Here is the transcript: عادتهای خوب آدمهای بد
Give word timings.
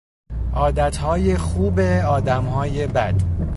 عادتهای 0.53 1.37
خوب 1.37 1.79
آدمهای 2.03 2.87
بد 2.87 3.15